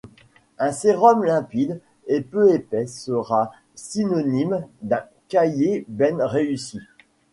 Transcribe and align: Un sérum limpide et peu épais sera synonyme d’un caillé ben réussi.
Un 0.57 0.71
sérum 0.71 1.23
limpide 1.23 1.79
et 2.07 2.21
peu 2.21 2.51
épais 2.51 2.87
sera 2.87 3.51
synonyme 3.75 4.65
d’un 4.81 5.03
caillé 5.29 5.85
ben 5.89 6.23
réussi. 6.25 6.79